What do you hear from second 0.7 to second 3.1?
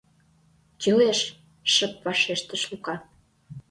—Кӱлеш,— шып вашештыш Лука.